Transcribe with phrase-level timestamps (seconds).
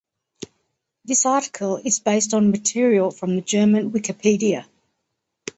[1.05, 4.65] This article is based on material from the German Wikipedia.